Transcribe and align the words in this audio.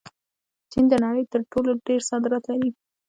چین 0.71 0.85
د 0.91 0.93
نړۍ 1.05 1.23
تر 1.33 1.41
ټولو 1.51 1.71
ډېر 1.87 2.01
صادرات 2.09 2.43
لري. 2.51 2.69